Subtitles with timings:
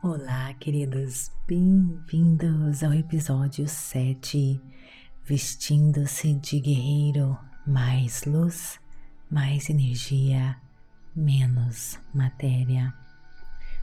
[0.00, 4.60] Olá, queridos, bem-vindos ao episódio 7
[5.24, 7.36] Vestindo-se de guerreiro,
[7.66, 8.78] mais luz,
[9.28, 10.56] mais energia,
[11.16, 12.94] menos matéria.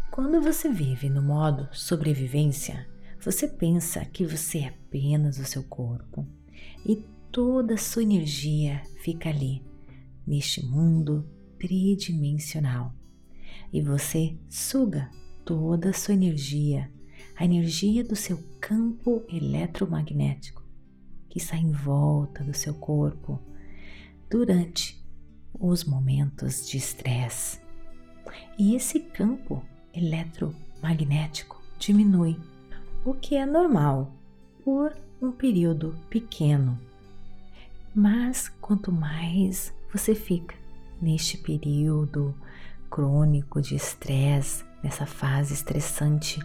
[0.10, 2.88] Quando você vive no modo sobrevivência,
[3.20, 6.26] você pensa que você é apenas o seu corpo
[6.86, 9.62] e toda a sua energia fica ali,
[10.26, 11.30] neste mundo
[11.60, 12.96] tridimensional.
[13.74, 15.12] E você suga
[15.46, 16.92] toda a sua energia,
[17.38, 20.66] a energia do seu campo eletromagnético
[21.30, 23.42] que está em volta do seu corpo
[24.30, 25.06] durante
[25.54, 27.60] os momentos de estresse.
[28.58, 29.62] E esse campo
[29.94, 32.40] eletromagnético diminui,
[33.04, 34.14] o que é normal
[34.64, 36.80] por um período pequeno.
[37.94, 40.56] Mas quanto mais você fica
[41.02, 42.34] neste período
[42.90, 46.40] crônico de estresse, nessa fase estressante,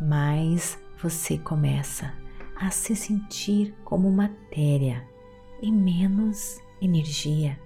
[0.00, 2.10] mais você começa
[2.56, 5.06] a se sentir como matéria
[5.60, 7.60] e menos energia.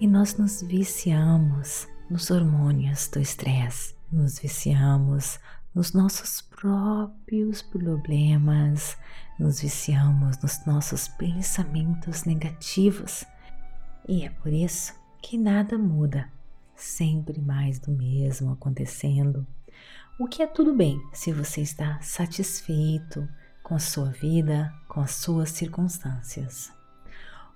[0.00, 5.38] E nós nos viciamos nos hormônios do estresse, nos viciamos
[5.74, 8.96] nos nossos próprios problemas,
[9.38, 13.26] nos viciamos nos nossos pensamentos negativos.
[14.08, 16.34] E é por isso que nada muda
[16.76, 19.46] sempre mais do mesmo acontecendo.
[20.18, 23.28] O que é tudo bem se você está satisfeito
[23.62, 26.72] com a sua vida, com as suas circunstâncias.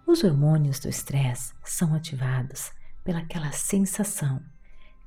[0.07, 2.73] Os hormônios do estresse são ativados
[3.05, 4.43] pelaquela sensação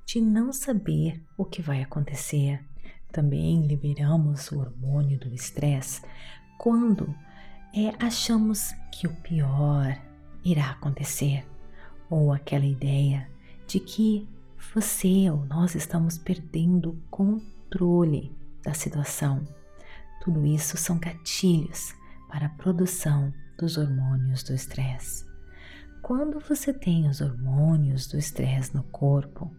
[0.05, 2.63] de não saber o que vai acontecer.
[3.11, 6.01] Também liberamos o hormônio do estresse
[6.57, 7.13] quando
[7.75, 9.99] é, achamos que o pior
[10.43, 11.45] irá acontecer
[12.09, 13.29] ou aquela ideia
[13.73, 14.29] de que
[14.71, 19.43] você ou nós estamos perdendo o controle da situação.
[20.23, 21.91] Tudo isso são gatilhos
[22.29, 25.25] para a produção dos hormônios do estresse.
[26.03, 29.51] Quando você tem os hormônios do estresse no corpo,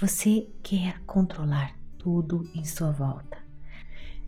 [0.00, 3.36] você quer controlar tudo em sua volta.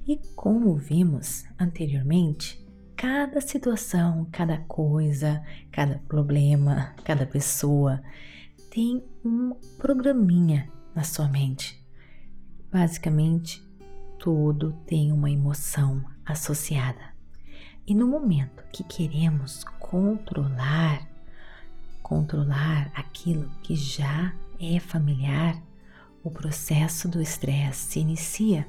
[0.06, 2.62] E como vimos anteriormente,
[2.94, 5.42] cada situação, cada coisa,
[5.72, 8.02] cada problema, cada pessoa
[8.70, 11.84] tem um programinha na sua mente.
[12.70, 13.60] Basicamente,
[14.16, 17.10] tudo tem uma emoção associada.
[17.84, 21.04] E no momento que queremos controlar,
[22.00, 25.60] controlar aquilo que já é familiar,
[26.22, 28.68] o processo do estresse se inicia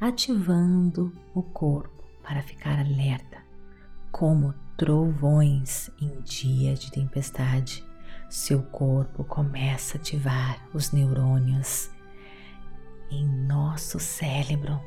[0.00, 3.38] ativando o corpo para ficar alerta,
[4.10, 7.84] como trovões em dia de tempestade
[8.28, 11.90] seu corpo começa a ativar os neurônios
[13.10, 14.80] em nosso cérebro.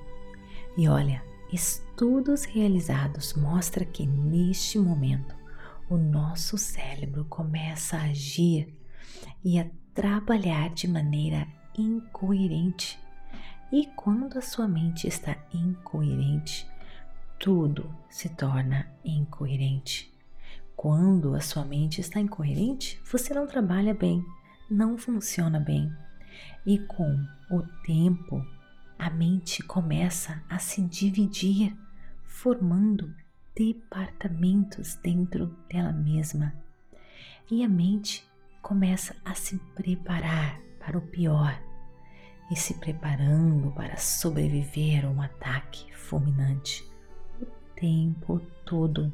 [0.77, 5.35] E olha, estudos realizados mostram que neste momento
[5.89, 8.73] o nosso cérebro começa a agir
[9.43, 12.99] e a trabalhar de maneira incoerente.
[13.71, 16.67] E quando a sua mente está incoerente,
[17.39, 20.13] tudo se torna incoerente.
[20.81, 24.25] Quando a sua mente está incoerente, você não trabalha bem,
[24.71, 25.91] não funciona bem.
[26.65, 28.41] E com o tempo,
[28.97, 31.75] a mente começa a se dividir,
[32.23, 33.13] formando
[33.53, 36.53] departamentos dentro dela mesma.
[37.51, 38.25] E a mente
[38.61, 41.61] começa a se preparar para o pior
[42.49, 46.89] e se preparando para sobreviver a um ataque fulminante
[47.41, 49.11] o tempo todo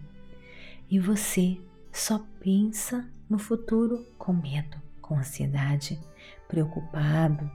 [0.90, 1.60] e você
[1.92, 6.00] só pensa no futuro com medo, com ansiedade,
[6.48, 7.50] preocupado.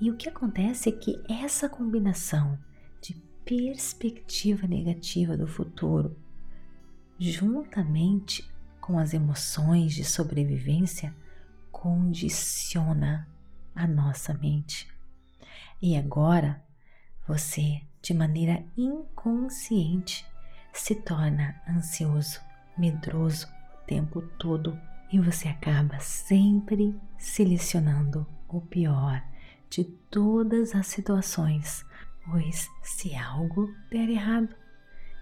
[0.00, 2.58] E o que acontece é que essa combinação
[3.02, 6.16] de perspectiva negativa do futuro,
[7.18, 8.48] juntamente
[8.80, 11.14] com as emoções de sobrevivência,
[11.70, 13.28] condiciona
[13.74, 14.88] a nossa mente.
[15.82, 16.62] E agora
[17.30, 20.26] você de maneira inconsciente,
[20.72, 22.40] se torna ansioso,
[22.76, 24.76] medroso o tempo todo
[25.12, 29.22] e você acaba sempre selecionando o pior
[29.68, 31.86] de todas as situações,
[32.24, 34.52] pois se algo der errado,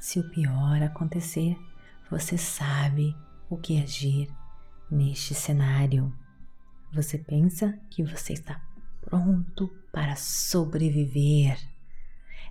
[0.00, 1.58] se o pior acontecer,
[2.10, 3.14] você sabe
[3.50, 4.30] o que agir
[4.90, 6.10] neste cenário.
[6.90, 8.58] Você pensa que você está
[9.02, 11.58] pronto para sobreviver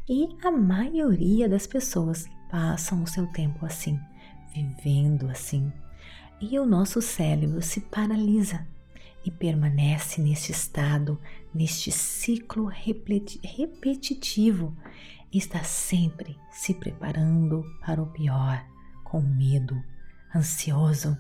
[0.10, 4.00] e a maioria das pessoas passam o seu tempo assim,
[4.54, 5.72] vivendo assim.
[6.40, 8.66] E o nosso cérebro se paralisa
[9.26, 11.20] e permanece neste estado,
[11.54, 12.68] neste ciclo
[13.44, 14.74] repetitivo,
[15.34, 18.66] está sempre se preparando para o pior,
[19.04, 19.84] com medo,
[20.34, 21.18] ansioso,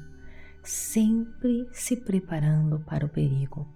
[0.63, 3.67] sempre se preparando para o perigo.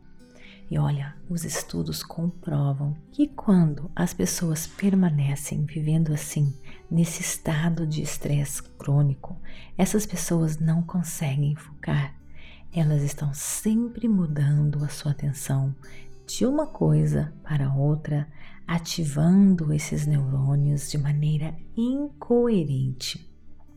[0.72, 6.58] E olha, os estudos comprovam que quando as pessoas permanecem vivendo assim,
[6.90, 9.36] nesse estado de estresse crônico,
[9.78, 12.16] essas pessoas não conseguem focar.
[12.72, 15.76] Elas estão sempre mudando a sua atenção
[16.26, 18.26] de uma coisa para outra,
[18.66, 23.30] ativando esses neurônios de maneira incoerente.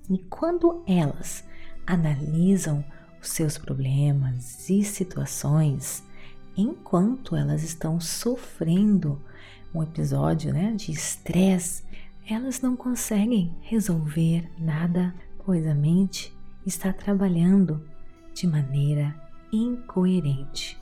[0.08, 1.43] E quando elas
[1.85, 2.85] analisam
[3.20, 6.05] os seus problemas e situações,
[6.56, 9.21] enquanto elas estão sofrendo
[9.75, 11.83] um episódio né, de estresse,
[12.29, 15.15] elas não conseguem resolver nada,
[15.45, 16.33] pois a mente
[16.65, 17.83] está trabalhando
[18.33, 19.15] de maneira
[19.53, 20.81] incoerente.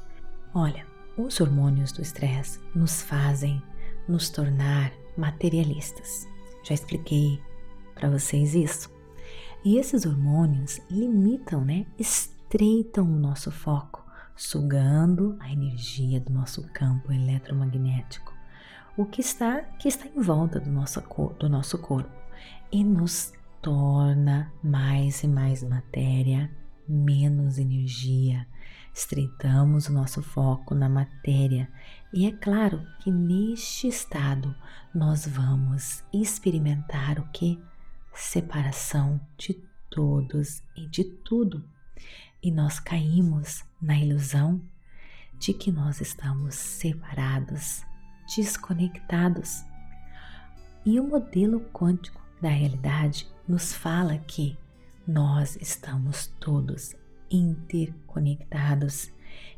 [0.55, 0.87] Olha,
[1.17, 3.63] os hormônios do estresse nos fazem
[4.09, 6.29] nos tornar materialistas.
[6.65, 7.41] Já expliquei
[7.95, 8.91] para vocês isso.
[9.65, 11.87] E esses hormônios limitam, né?
[11.99, 14.02] Estreitam o nosso foco
[14.37, 18.33] sugando a energia do nosso campo eletromagnético,
[18.97, 21.03] o que está, que está em volta do nosso,
[21.39, 22.11] do nosso corpo
[22.71, 26.51] e nos torna mais e mais matéria,
[26.89, 28.47] menos energia.
[28.93, 31.71] Estreitamos o nosso foco na matéria
[32.13, 34.55] e é claro que neste estado
[34.95, 37.59] nós vamos experimentar o que?
[38.15, 39.55] Separação de
[39.89, 41.65] todos e de tudo
[42.43, 44.61] e nós caímos na ilusão
[45.39, 47.83] de que nós estamos separados,
[48.37, 49.65] desconectados.
[50.85, 54.59] E o modelo quântico da realidade nos fala que
[55.07, 56.95] nós estamos todos
[57.31, 59.11] interconectados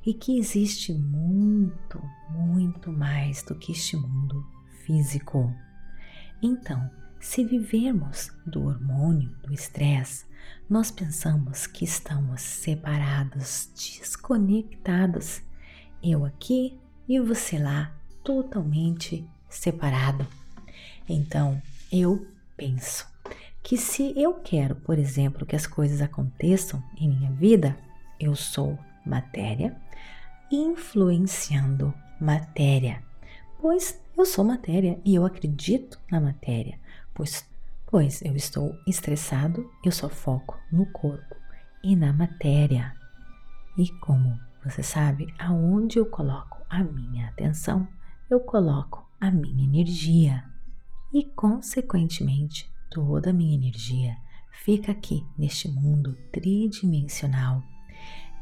[0.04, 2.00] e que existe muito,
[2.30, 4.46] muito mais do que este mundo
[4.84, 5.52] físico.
[6.42, 6.90] Então,
[7.24, 10.26] se vivermos do hormônio do estresse,
[10.68, 15.40] nós pensamos que estamos separados, desconectados.
[16.02, 16.78] Eu aqui
[17.08, 20.26] e você lá, totalmente separado.
[21.08, 21.60] Então,
[21.90, 22.26] eu
[22.58, 23.06] penso
[23.62, 27.74] que se eu quero, por exemplo, que as coisas aconteçam em minha vida,
[28.20, 29.74] eu sou matéria
[30.52, 33.02] influenciando matéria,
[33.62, 36.83] pois eu sou matéria e eu acredito na matéria
[37.14, 37.48] pois,
[37.86, 41.34] pois eu estou estressado, eu só foco no corpo
[41.82, 42.92] e na matéria.
[43.76, 47.86] E como você sabe, aonde eu coloco a minha atenção,
[48.30, 50.44] eu coloco a minha energia.
[51.12, 54.16] E, consequentemente, toda a minha energia
[54.50, 57.62] fica aqui neste mundo tridimensional.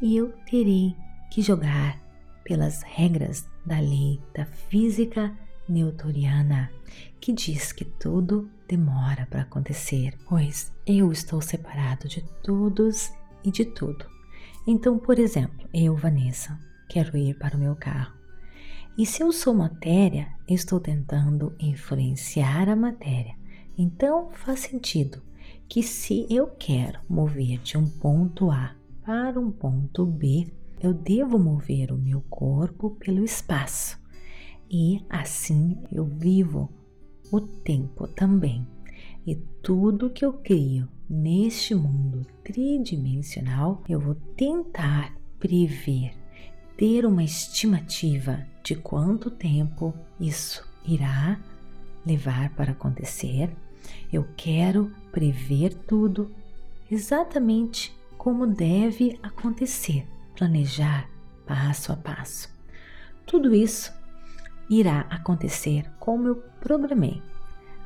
[0.01, 0.97] E eu terei
[1.31, 2.01] que jogar
[2.45, 5.37] pelas regras da lei da física
[5.73, 6.71] newtoniana,
[7.21, 13.11] que diz que tudo demora para acontecer, pois eu estou separado de todos
[13.43, 14.05] e de tudo.
[14.67, 16.59] Então, por exemplo, eu, Vanessa,
[16.89, 18.15] quero ir para o meu carro.
[18.97, 23.35] E se eu sou matéria, estou tentando influenciar a matéria.
[23.77, 25.23] Então, faz sentido
[25.69, 31.39] que se eu quero mover de um ponto A para um ponto B, eu devo
[31.39, 34.02] mover o meu corpo pelo espaço
[34.72, 36.72] e assim eu vivo
[37.31, 38.67] o tempo também.
[39.26, 46.14] E tudo que eu crio neste mundo tridimensional, eu vou tentar prever,
[46.76, 51.38] ter uma estimativa de quanto tempo isso irá
[52.06, 53.55] levar para acontecer.
[54.10, 56.31] Eu quero prever tudo
[56.91, 61.08] exatamente como deve acontecer, planejar
[61.46, 62.48] passo a passo.
[63.26, 63.93] Tudo isso
[64.79, 67.22] irá acontecer como eu programei.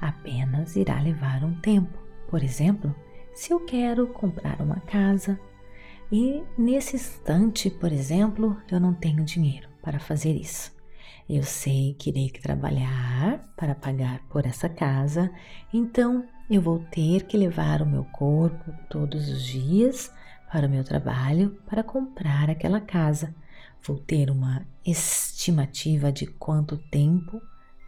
[0.01, 1.99] Apenas irá levar um tempo.
[2.29, 2.95] Por exemplo,
[3.35, 5.39] se eu quero comprar uma casa
[6.13, 10.75] e nesse instante, por exemplo, eu não tenho dinheiro para fazer isso.
[11.29, 15.29] Eu sei que irei trabalhar para pagar por essa casa,
[15.75, 20.13] então eu vou ter que levar o meu corpo todos os dias
[20.53, 23.35] para o meu trabalho para comprar aquela casa
[23.87, 27.41] vou ter uma estimativa de quanto tempo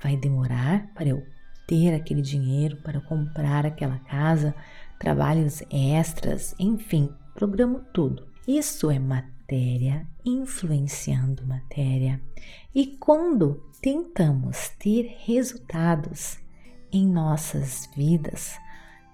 [0.02, 1.26] vai demorar para eu
[1.66, 4.54] ter aquele dinheiro para comprar aquela casa,
[4.98, 8.26] trabalhos extras, enfim, programo tudo.
[8.46, 12.20] Isso é matéria influenciando matéria.
[12.74, 16.38] E quando tentamos ter resultados
[16.90, 18.56] em nossas vidas,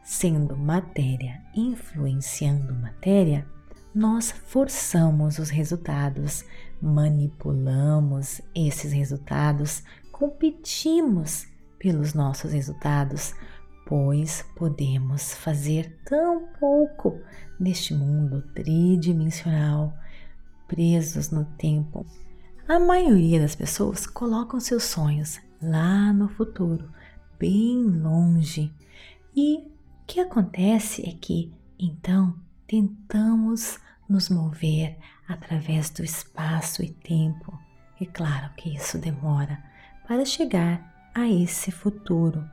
[0.05, 3.47] sendo matéria influenciando matéria,
[3.95, 6.45] nós forçamos os resultados
[6.85, 11.47] manipulamos esses resultados, competimos
[11.79, 13.35] pelos nossos resultados,
[13.87, 17.21] pois podemos fazer tão pouco
[17.59, 19.95] neste mundo tridimensional,
[20.69, 22.05] presos no tempo.
[22.69, 26.91] A maioria das pessoas colocam seus sonhos lá no futuro,
[27.39, 28.71] bem longe,
[29.35, 32.35] e o que acontece é que então
[32.67, 34.99] tentamos nos mover
[35.29, 37.59] através do espaço e tempo.
[38.01, 39.63] E claro que isso demora
[40.07, 42.45] para chegar a esse futuro.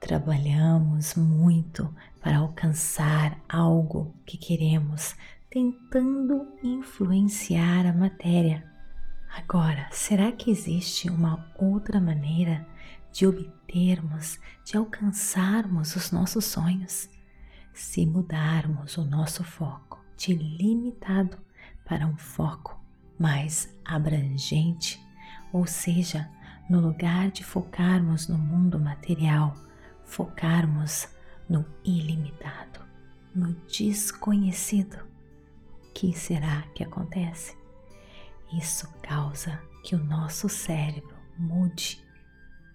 [0.00, 5.14] Trabalhamos muito para alcançar algo que queremos,
[5.50, 8.64] tentando influenciar a matéria.
[9.36, 12.66] Agora, será que existe uma outra maneira
[13.12, 17.08] de obtermos, de alcançarmos os nossos sonhos?
[17.72, 21.36] Se mudarmos o nosso foco de limitado
[21.86, 22.78] para um foco
[23.18, 25.02] mais abrangente,
[25.52, 26.28] ou seja,
[26.68, 29.54] no lugar de focarmos no mundo material,
[30.04, 31.08] focarmos
[31.48, 32.80] no ilimitado,
[33.34, 34.98] no desconhecido.
[35.84, 37.56] O que será que acontece?
[38.52, 42.04] Isso causa que o nosso cérebro mude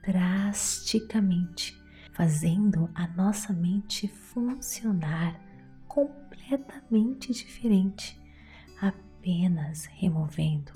[0.02, 1.80] drasticamente,
[2.14, 5.40] fazendo a nossa mente funcionar
[5.88, 8.21] completamente diferente,
[8.82, 10.74] apenas removendo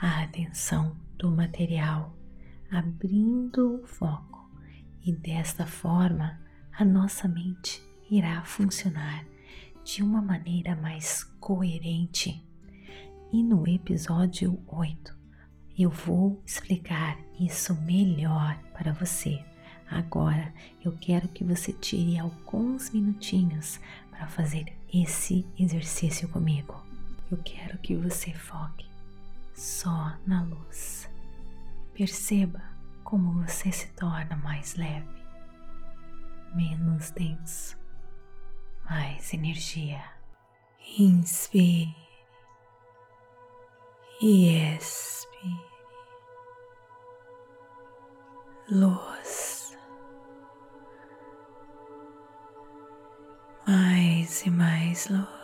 [0.00, 2.18] a atenção do material
[2.70, 4.50] abrindo o foco
[5.02, 6.38] e desta forma
[6.76, 9.24] a nossa mente irá funcionar
[9.84, 12.44] de uma maneira mais coerente.
[13.32, 15.16] E no episódio 8
[15.78, 19.42] eu vou explicar isso melhor para você.
[19.90, 20.52] Agora
[20.84, 23.80] eu quero que você tire alguns minutinhos
[24.10, 26.87] para fazer esse exercício comigo.
[27.30, 28.88] Eu quero que você foque
[29.54, 31.10] só na luz.
[31.92, 32.62] Perceba
[33.04, 35.22] como você se torna mais leve,
[36.54, 37.76] menos denso,
[38.88, 40.02] mais energia.
[40.98, 41.94] Inspire
[44.22, 45.68] e expire.
[48.70, 49.76] Luz.
[53.66, 55.37] Mais e mais luz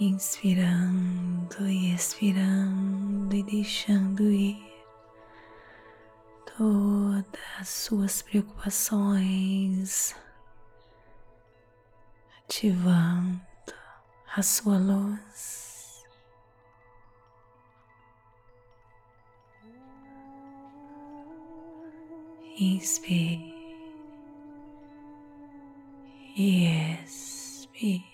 [0.00, 4.74] inspirando e expirando e deixando ir
[6.56, 7.24] todas
[7.60, 10.14] as suas preocupações,
[12.38, 13.40] ativando
[14.36, 16.04] a sua luz.
[22.56, 23.52] Inspire
[26.36, 26.66] e
[27.04, 28.13] expire.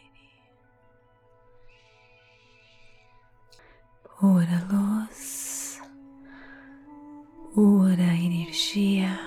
[4.21, 5.81] Pura luz,
[7.55, 9.19] pura energia,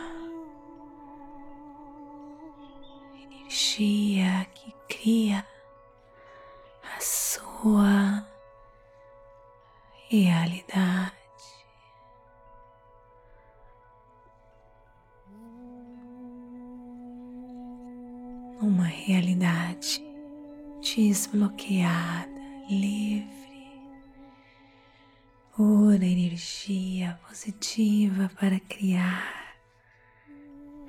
[3.15, 5.43] energia que cria
[6.95, 8.23] a sua
[10.11, 11.11] realidade.
[18.61, 20.03] Uma realidade
[20.83, 22.29] desbloqueada,
[22.69, 23.42] livre
[25.63, 29.55] pura energia positiva para criar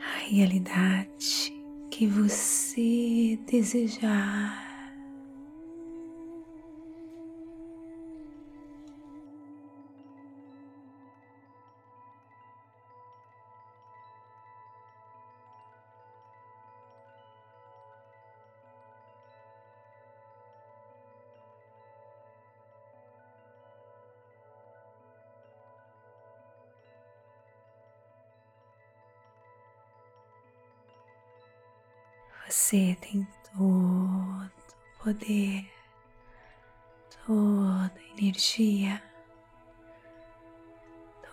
[0.00, 1.54] a realidade
[1.92, 4.73] que você desejar.
[32.54, 35.68] Você tem todo o poder,
[37.26, 39.02] toda a energia,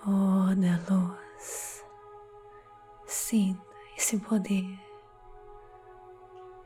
[0.04, 1.86] toda a luz.
[3.06, 3.62] Sinta
[3.96, 4.80] esse poder.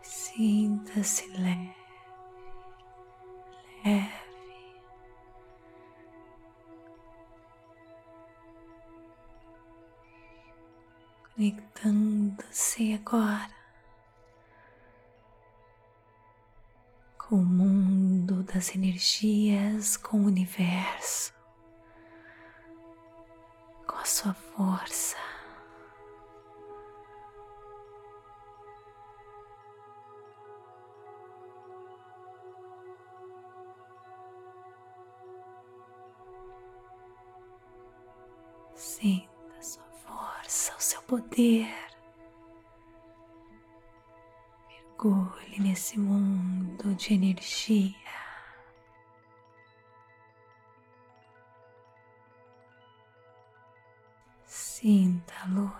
[0.01, 1.75] Sinta-se leve,
[3.83, 4.25] leve.
[11.35, 13.54] Conectando-se agora
[17.27, 21.33] com o mundo das energias, com o universo,
[23.87, 25.17] com a sua força.
[38.75, 41.84] Sinta a sua força, o seu poder.
[44.95, 47.93] Mergulhe nesse mundo de energia.
[54.45, 55.71] Sinta a luz.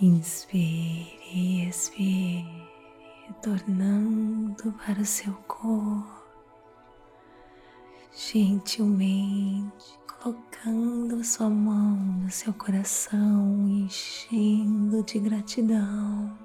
[0.00, 2.68] Inspire e expire,
[3.26, 6.23] retornando para o seu corpo,
[8.16, 16.38] gentilmente colocando sua mão no seu coração, enchendo de gratidão.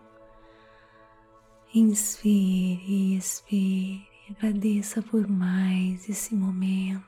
[1.74, 7.04] Inspire e expire, agradeça por mais esse momento,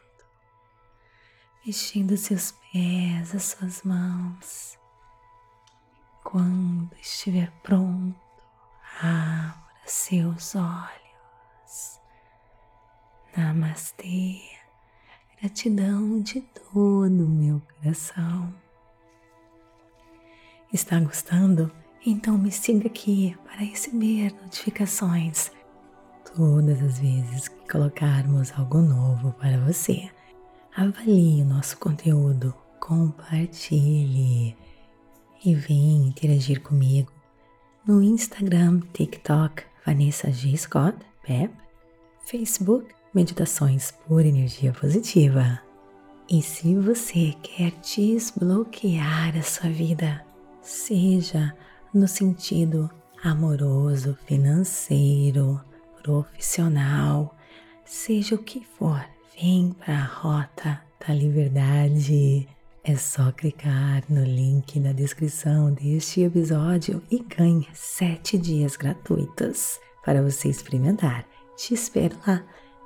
[1.65, 4.82] mexendo seus pés, as suas mãos
[6.32, 8.15] quando estiver pronto,
[9.01, 11.00] abra seus olhos.
[13.36, 14.42] Namastê,
[15.40, 18.54] gratidão de todo o meu coração.
[20.74, 21.72] Está gostando?
[22.06, 25.52] Então me siga aqui para receber notificações
[26.36, 30.10] todas as vezes que colocarmos algo novo para você.
[30.76, 34.56] Avalie o nosso conteúdo, compartilhe
[35.44, 37.12] e vem interagir comigo
[37.86, 40.56] no Instagram, TikTok, Vanessa G.
[40.56, 41.54] Scott, Pep,
[42.26, 45.60] Facebook, Meditações por Energia Positiva.
[46.30, 50.25] E se você quer desbloquear a sua vida,
[50.62, 51.53] seja
[51.94, 52.89] no sentido
[53.24, 55.60] amoroso, financeiro,
[56.01, 57.36] profissional,
[57.84, 59.03] seja o que for,
[59.38, 62.48] vem para a rota da liberdade
[62.84, 70.21] é só clicar no link na descrição deste episódio e ganhe 7 dias gratuitos para
[70.24, 71.26] você experimentar.
[71.56, 72.43] Te espero lá.